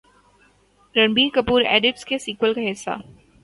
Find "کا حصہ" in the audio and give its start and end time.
2.53-2.97